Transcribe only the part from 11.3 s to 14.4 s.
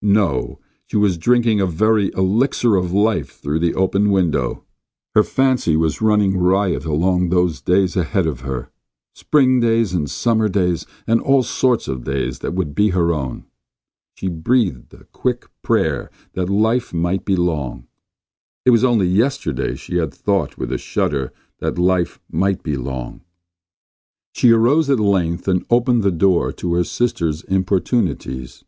sorts of days that would be her own. She